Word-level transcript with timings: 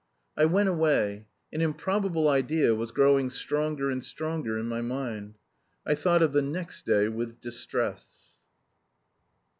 I 0.35 0.45
went 0.45 0.67
away. 0.67 1.27
An 1.53 1.61
improbable 1.61 2.27
idea 2.27 2.73
was 2.73 2.89
growing 2.89 3.29
stronger 3.29 3.91
and 3.91 4.03
stronger 4.03 4.57
in 4.57 4.65
my 4.65 4.81
mind. 4.81 5.37
I 5.85 5.93
thought 5.93 6.23
of 6.23 6.33
the 6.33 6.41
next 6.41 6.87
day 6.87 7.07
with 7.07 7.39
distress.... 7.39 8.39